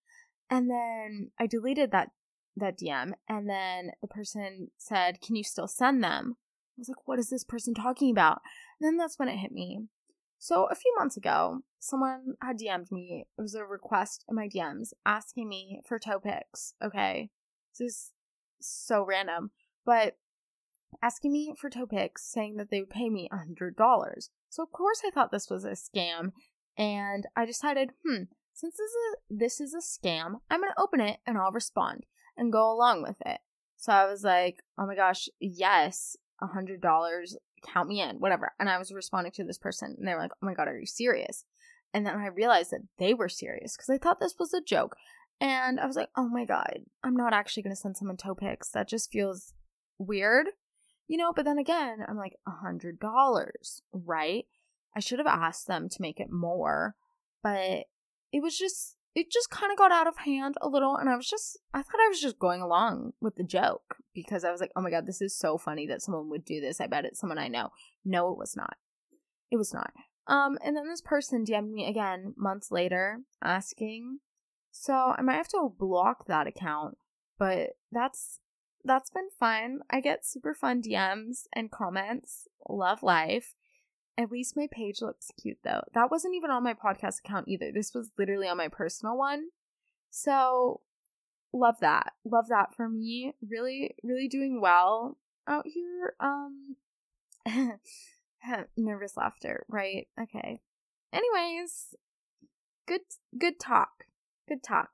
[0.50, 2.10] And then I deleted that
[2.56, 6.36] that DM and then the person said, "Can you still send them?"
[6.76, 8.42] I was like, "What is this person talking about?"
[8.78, 9.88] And then that's when it hit me.
[10.38, 13.26] So a few months ago, someone had DM'd me.
[13.38, 16.74] It was a request in my DMs asking me for toe pics.
[16.84, 17.30] Okay,
[17.78, 18.12] this is
[18.60, 19.50] so random,
[19.84, 20.16] but
[21.02, 24.30] asking me for toe pics, saying that they would pay me a hundred dollars.
[24.48, 26.32] So of course I thought this was a scam,
[26.76, 30.80] And I decided, hmm, since this is a, this is a scam, I'm going to
[30.80, 33.40] open it and I'll respond and go along with it.
[33.76, 37.34] So I was like, oh my gosh, yes, a $100,
[37.66, 38.52] count me in, whatever.
[38.58, 40.78] And I was responding to this person and they were like, oh my God, are
[40.78, 41.44] you serious?
[41.92, 44.96] And then I realized that they were serious because I thought this was a joke.
[45.40, 48.34] And I was like, oh my God, I'm not actually going to send someone toe
[48.34, 48.70] pics.
[48.70, 49.52] That just feels
[49.98, 50.46] weird,
[51.08, 51.32] you know?
[51.34, 54.44] But then again, I'm like, a $100, right?
[54.96, 56.94] I should have asked them to make it more,
[57.42, 57.84] but
[58.32, 60.96] it was just, it just kind of got out of hand a little.
[60.96, 64.44] And I was just, I thought I was just going along with the joke because
[64.44, 66.80] I was like, oh my God, this is so funny that someone would do this.
[66.80, 67.70] I bet it's someone I know.
[68.04, 68.76] No, it was not.
[69.50, 69.92] It was not.
[70.26, 74.18] Um, and then this person DM'd me again months later asking.
[74.70, 76.96] So I might have to block that account,
[77.38, 78.40] but that's
[78.84, 79.80] that's been fun.
[79.90, 82.48] I get super fun DMs and comments.
[82.68, 83.54] Love life.
[84.16, 85.82] At least my page looks cute though.
[85.92, 87.72] That wasn't even on my podcast account either.
[87.72, 89.48] This was literally on my personal one.
[90.10, 90.80] So
[91.52, 92.12] love that.
[92.24, 93.32] Love that for me.
[93.48, 96.14] Really, really doing well out here.
[96.20, 96.76] Um
[98.76, 100.06] nervous laughter, right?
[100.20, 100.60] Okay.
[101.12, 101.94] Anyways,
[102.86, 103.02] good
[103.36, 104.04] good talk.
[104.48, 104.90] Good talk,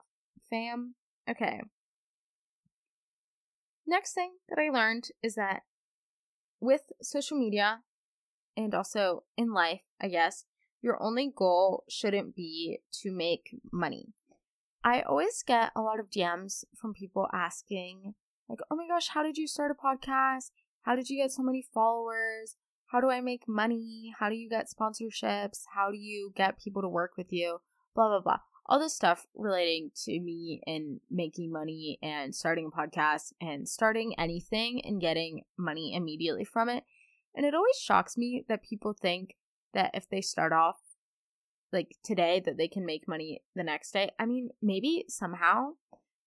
[0.49, 0.95] fam.
[1.29, 1.61] Okay.
[3.87, 5.63] Next thing that I learned is that
[6.61, 7.81] with social media
[8.57, 10.45] and also in life, I guess,
[10.83, 14.15] your only goal shouldn't be to make money.
[14.83, 18.15] I always get a lot of DMs from people asking,
[18.49, 20.51] like, oh my gosh, how did you start a podcast?
[20.83, 22.57] How did you get so many followers?
[22.87, 24.13] How do I make money?
[24.19, 25.61] How do you get sponsorships?
[25.75, 27.61] How do you get people to work with you?
[27.95, 28.39] Blah, blah, blah.
[28.67, 34.15] All this stuff relating to me and making money and starting a podcast and starting
[34.19, 36.85] anything and getting money immediately from it.
[37.35, 39.37] And it always shocks me that people think
[39.73, 40.79] that if they start off
[41.73, 44.11] like today that they can make money the next day.
[44.19, 45.73] I mean, maybe somehow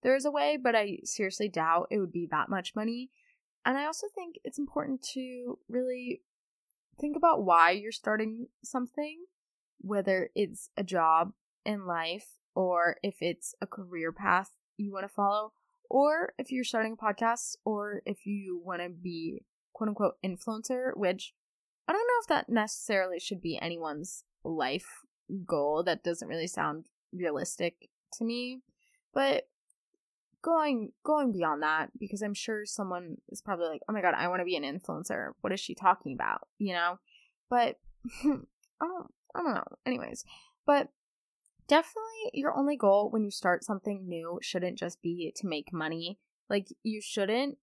[0.02, 3.10] there is a way, but I seriously doubt it would be that much money.
[3.64, 6.22] And I also think it's important to really
[7.00, 9.24] think about why you're starting something,
[9.78, 11.32] whether it's a job
[11.64, 15.52] in life or if it's a career path you want to follow,
[15.88, 19.42] or if you're starting a podcast or if you want to be
[19.74, 21.34] quote unquote influencer, which
[21.86, 25.02] I don't know if that necessarily should be anyone's life
[25.46, 25.82] goal.
[25.82, 28.62] That doesn't really sound realistic to me.
[29.12, 29.48] But
[30.42, 34.28] going going beyond that because i'm sure someone is probably like oh my god i
[34.28, 35.30] want to be an influencer.
[35.40, 36.48] What is she talking about?
[36.58, 36.98] You know?
[37.48, 37.78] But
[38.24, 38.36] i
[38.80, 39.64] don't i don't know.
[39.86, 40.24] Anyways.
[40.66, 40.88] But
[41.66, 46.18] definitely your only goal when you start something new shouldn't just be to make money.
[46.50, 47.58] Like you shouldn't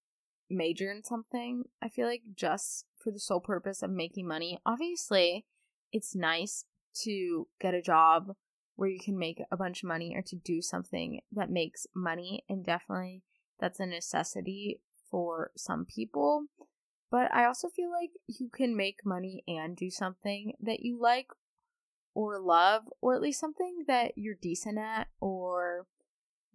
[0.52, 5.46] major in something i feel like just for the sole purpose of making money obviously
[5.92, 8.36] it's nice to get a job
[8.76, 12.44] where you can make a bunch of money or to do something that makes money.
[12.50, 13.24] And definitely
[13.60, 16.46] that's a necessity for some people.
[17.12, 21.28] But I also feel like you can make money and do something that you like
[22.14, 25.86] or love, or at least something that you're decent at or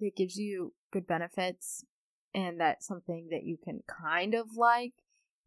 [0.01, 1.85] that gives you good benefits
[2.37, 4.92] and that's something that you can kind of like.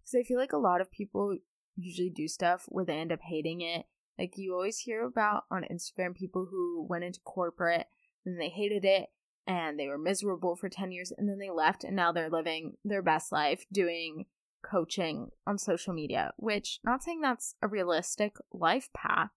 [0.02, 1.38] Because I feel like a lot of people
[1.78, 3.86] usually do stuff where they end up hating it
[4.20, 7.88] like you always hear about on Instagram people who went into corporate
[8.26, 9.08] and they hated it
[9.48, 12.74] and they were miserable for 10 years and then they left and now they're living
[12.84, 14.26] their best life doing
[14.62, 19.30] coaching on social media, which not saying that's a realistic life path,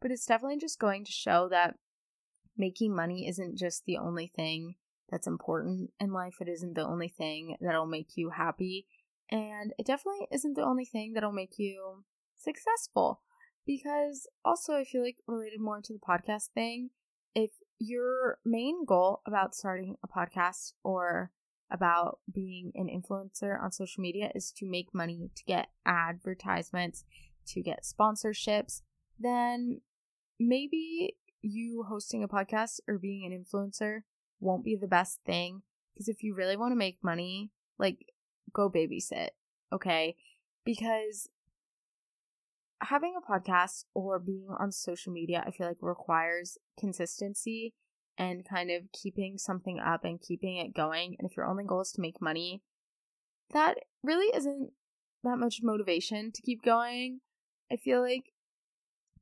[0.00, 1.74] but it's definitely just going to show that
[2.56, 4.74] making money isn't just the only thing
[5.10, 6.36] that's important in life.
[6.40, 8.86] It isn't the only thing that'll make you happy.
[9.30, 12.04] And it definitely isn't the only thing that'll make you
[12.36, 13.20] successful
[13.66, 16.90] because also I feel like related more to the podcast thing,
[17.34, 21.30] if your main goal about starting a podcast or
[21.70, 27.04] about being an influencer on social media is to make money, to get advertisements,
[27.46, 28.82] to get sponsorships,
[29.18, 29.80] then
[30.38, 34.00] maybe you hosting a podcast or being an influencer
[34.40, 35.62] won't be the best thing.
[35.94, 38.06] Because if you really want to make money, like
[38.52, 39.30] go babysit,
[39.72, 40.16] okay?
[40.64, 41.28] Because
[42.82, 47.74] having a podcast or being on social media, I feel like requires consistency
[48.16, 51.16] and kind of keeping something up and keeping it going.
[51.18, 52.62] And if your only goal is to make money,
[53.52, 54.70] that really isn't
[55.24, 57.20] that much motivation to keep going.
[57.70, 58.32] I feel like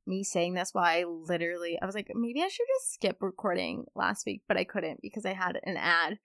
[0.09, 3.85] me saying this why I literally I was like maybe I should just skip recording
[3.95, 6.19] last week, but I couldn't because I had an ad.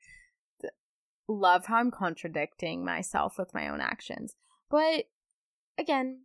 [1.29, 4.35] Love how I'm contradicting myself with my own actions.
[4.71, 5.05] But
[5.79, 6.23] again,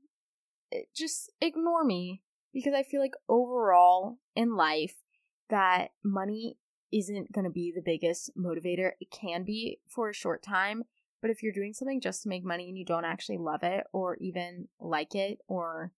[0.96, 2.22] just ignore me
[2.54, 4.96] because I feel like overall in life
[5.50, 6.58] that money
[6.92, 8.92] isn't going to be the biggest motivator.
[9.00, 10.84] It can be for a short time,
[11.22, 13.86] but if you're doing something just to make money and you don't actually love it
[13.94, 15.92] or even like it or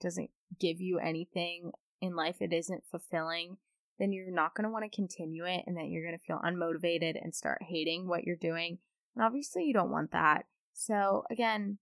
[0.00, 3.56] doesn't give you anything in life, it isn't fulfilling,
[3.98, 6.40] then you're not going to want to continue it and then you're going to feel
[6.44, 8.78] unmotivated and start hating what you're doing.
[9.14, 10.44] And obviously, you don't want that.
[10.72, 11.78] So, again,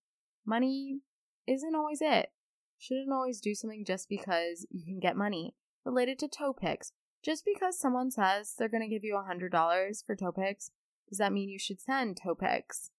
[0.46, 1.00] money
[1.46, 2.30] isn't always it.
[2.78, 5.54] Shouldn't always do something just because you can get money.
[5.84, 6.92] Related to toe pics,
[7.24, 10.70] just because someone says they're going to give you a $100 for toe pics,
[11.08, 12.90] does that mean you should send toe pics?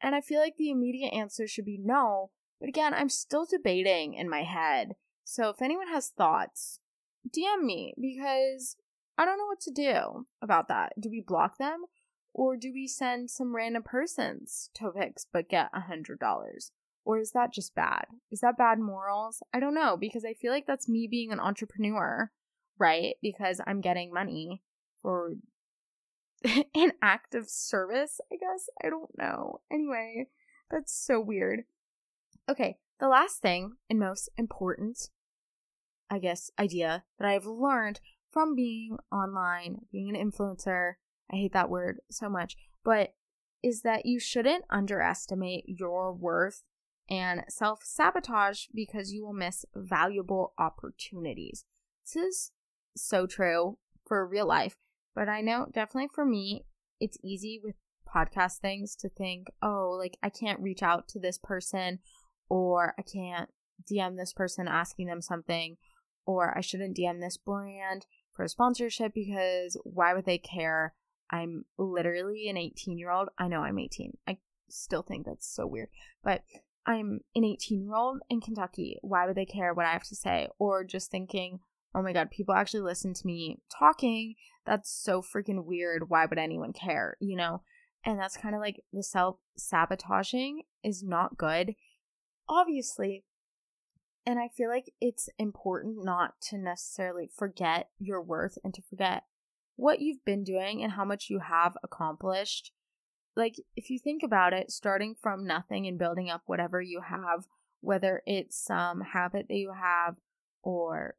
[0.00, 4.14] And I feel like the immediate answer should be no, but again, I'm still debating
[4.14, 4.96] in my head.
[5.24, 6.80] So if anyone has thoughts,
[7.28, 8.76] DM me because
[9.18, 10.92] I don't know what to do about that.
[11.00, 11.84] Do we block them?
[12.32, 16.70] Or do we send some random persons toe pics but get a hundred dollars?
[17.04, 18.06] Or is that just bad?
[18.30, 19.42] Is that bad morals?
[19.54, 22.30] I don't know because I feel like that's me being an entrepreneur,
[22.78, 23.14] right?
[23.22, 24.62] Because I'm getting money
[25.00, 25.36] for
[26.74, 28.68] an act of service, I guess.
[28.84, 29.60] I don't know.
[29.72, 30.26] Anyway,
[30.70, 31.64] that's so weird.
[32.48, 35.10] Okay, the last thing and most important,
[36.08, 40.94] I guess, idea that I've learned from being online, being an influencer,
[41.30, 43.14] I hate that word so much, but
[43.62, 46.62] is that you shouldn't underestimate your worth
[47.08, 51.64] and self sabotage because you will miss valuable opportunities.
[52.04, 52.52] This is
[52.96, 54.76] so true for real life,
[55.14, 56.64] but I know definitely for me,
[57.00, 57.74] it's easy with
[58.06, 61.98] podcast things to think, oh, like I can't reach out to this person
[62.48, 63.50] or I can't
[63.90, 65.76] DM this person asking them something
[66.24, 70.94] or I shouldn't DM this brand for a sponsorship because why would they care?
[71.30, 73.28] I'm literally an 18 year old.
[73.38, 74.16] I know I'm 18.
[74.26, 74.38] I
[74.68, 75.88] still think that's so weird,
[76.22, 76.42] but
[76.86, 78.98] I'm an 18 year old in Kentucky.
[79.02, 80.48] Why would they care what I have to say?
[80.58, 81.60] Or just thinking,
[81.94, 84.34] oh my God, people actually listen to me talking.
[84.64, 86.10] That's so freaking weird.
[86.10, 87.16] Why would anyone care?
[87.20, 87.62] You know?
[88.04, 91.74] And that's kind of like the self sabotaging is not good.
[92.48, 93.24] Obviously,
[94.24, 99.24] and I feel like it's important not to necessarily forget your worth and to forget
[99.76, 102.72] what you've been doing and how much you have accomplished.
[103.36, 107.46] Like, if you think about it, starting from nothing and building up whatever you have,
[107.80, 110.16] whether it's some habit that you have
[110.62, 111.14] or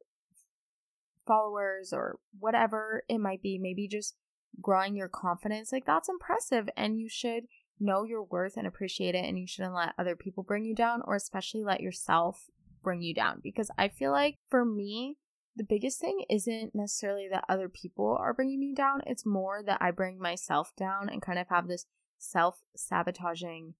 [1.26, 4.16] followers or whatever it might be, maybe just
[4.60, 6.68] growing your confidence, like, that's impressive.
[6.76, 7.44] And you should
[7.80, 9.24] know your worth and appreciate it.
[9.24, 12.46] And you shouldn't let other people bring you down or especially let yourself
[12.82, 15.16] bring you down because I feel like for me,
[15.56, 19.00] the biggest thing isn't necessarily that other people are bringing me down.
[19.06, 21.86] It's more that I bring myself down and kind of have this
[22.18, 23.74] self sabotaging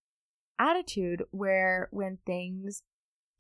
[0.59, 2.83] attitude where when things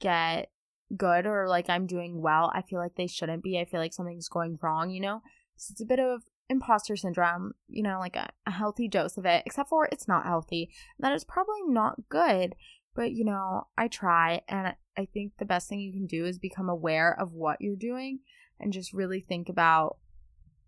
[0.00, 0.50] get
[0.96, 3.58] good or like I'm doing well, I feel like they shouldn't be.
[3.58, 5.22] I feel like something's going wrong, you know?
[5.56, 9.26] So it's a bit of imposter syndrome, you know, like a, a healthy dose of
[9.26, 10.70] it, except for it's not healthy.
[10.98, 12.54] That is probably not good.
[12.94, 16.38] But, you know, I try, and I think the best thing you can do is
[16.38, 18.20] become aware of what you're doing
[18.58, 19.98] and just really think about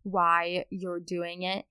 [0.05, 1.65] why you're doing it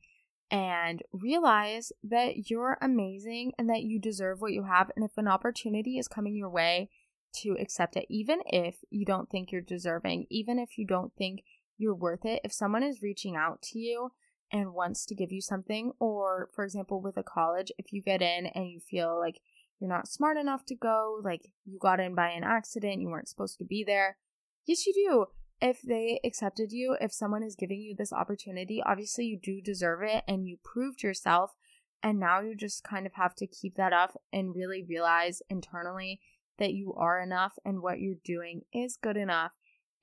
[0.51, 4.91] and realize that you're amazing and that you deserve what you have.
[4.95, 6.89] And if an opportunity is coming your way,
[7.32, 11.43] to accept it, even if you don't think you're deserving, even if you don't think
[11.80, 12.41] you're worth it.
[12.43, 14.11] If someone is reaching out to you
[14.51, 18.21] and wants to give you something, or for example, with a college, if you get
[18.21, 19.39] in and you feel like
[19.80, 23.30] you're not smart enough to go, like you got in by an accident, you weren't
[23.30, 24.17] supposed to be there.
[24.65, 25.25] Yes, you do.
[25.61, 30.03] If they accepted you, if someone is giving you this opportunity, obviously you do deserve
[30.03, 31.53] it and you proved yourself.
[32.01, 36.21] And now you just kind of have to keep that up and really realize internally
[36.57, 39.53] that you are enough and what you're doing is good enough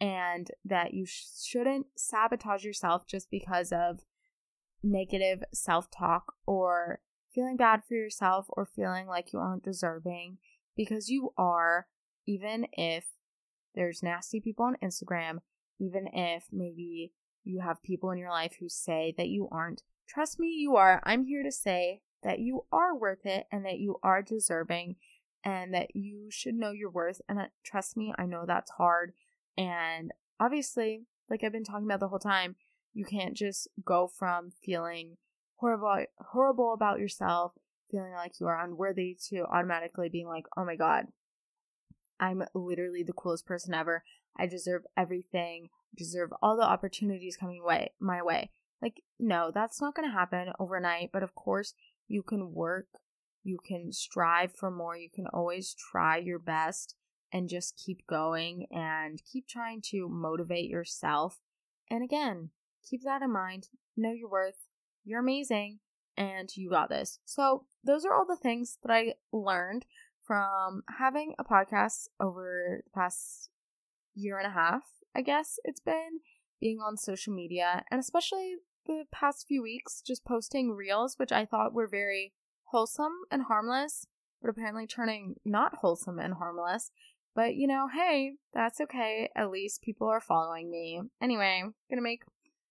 [0.01, 4.01] and that you sh- shouldn't sabotage yourself just because of
[4.83, 7.01] negative self talk or
[7.35, 10.39] feeling bad for yourself or feeling like you aren't deserving
[10.77, 11.87] because you are,
[12.27, 13.07] even if
[13.75, 15.39] there's nasty people on Instagram,
[15.79, 17.13] even if maybe
[17.45, 19.83] you have people in your life who say that you aren't.
[20.09, 21.01] Trust me, you are.
[21.05, 24.97] I'm here to say that you are worth it and that you are deserving
[25.45, 27.21] and that you should know your worth.
[27.29, 29.13] And that, trust me, I know that's hard.
[29.57, 32.57] And obviously, like I've been talking about the whole time,
[32.93, 35.17] you can't just go from feeling
[35.57, 37.53] horrible horrible about yourself,
[37.91, 41.09] feeling like you are unworthy to automatically being like, "Oh my god,
[42.21, 44.05] I'm literally the coolest person ever.
[44.37, 45.71] I deserve everything.
[45.95, 48.51] deserve all the opportunities coming way my way."
[48.83, 51.73] Like, no, that's not going to happen overnight, but of course,
[52.07, 52.89] you can work,
[53.43, 56.95] you can strive for more, you can always try your best
[57.33, 61.41] and just keep going and keep trying to motivate yourself.
[61.91, 62.51] And again,
[62.89, 63.69] keep that in mind.
[63.97, 64.69] Know your worth.
[65.05, 65.81] You're amazing
[66.17, 67.19] and you got this.
[67.25, 69.87] So, those are all the things that I learned
[70.27, 73.49] from having a podcast over the past
[74.15, 74.83] year and a half,
[75.15, 76.21] I guess it's been
[76.61, 78.57] being on social media and especially
[78.87, 82.33] the past few weeks just posting reels, which I thought were very
[82.65, 84.07] wholesome and harmless,
[84.41, 86.91] but apparently turning not wholesome and harmless.
[87.37, 89.29] But you know, hey, that's okay.
[89.37, 91.03] At least people are following me.
[91.21, 92.23] Anyway, gonna make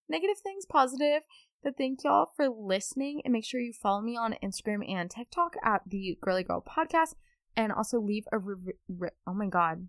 [0.08, 1.22] negative things positive.
[1.62, 5.54] But thank y'all for listening and make sure you follow me on Instagram and TikTok
[5.64, 7.14] at the Girly Girl Podcast
[7.56, 9.86] and also leave a re- re- oh my god.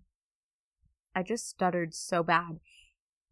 [1.14, 2.60] I just stuttered so bad.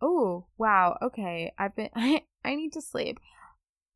[0.00, 0.98] Oh, wow.
[1.00, 1.52] Okay.
[1.56, 3.20] I've been I, I need to sleep.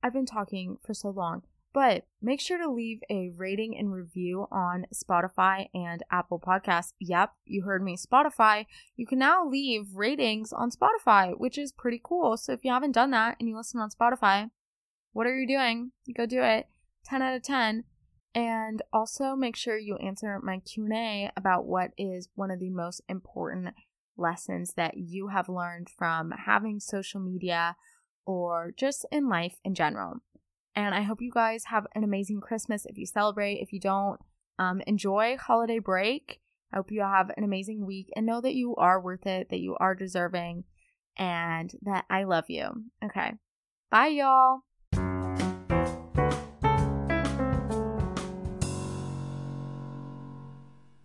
[0.05, 1.43] I've been talking for so long.
[1.73, 6.95] But make sure to leave a rating and review on Spotify and Apple Podcasts.
[6.99, 8.66] Yep, you heard me, Spotify.
[8.97, 12.37] You can now leave ratings on Spotify, which is pretty cool.
[12.37, 14.51] So if you haven't done that and you listen on Spotify,
[15.12, 15.93] what are you doing?
[16.16, 16.66] Go do it.
[17.05, 17.85] 10 out of 10.
[18.35, 23.01] And also make sure you answer my Q&A about what is one of the most
[23.09, 23.75] important
[24.16, 27.77] lessons that you have learned from having social media
[28.27, 30.18] or just in life in general.
[30.75, 33.61] And I hope you guys have an amazing Christmas if you celebrate.
[33.61, 34.21] If you don't,
[34.59, 36.41] um, enjoy holiday break.
[36.73, 39.59] I hope you have an amazing week and know that you are worth it, that
[39.59, 40.64] you are deserving,
[41.16, 42.85] and that I love you.
[43.05, 43.33] Okay.
[43.91, 44.61] Bye, y'all.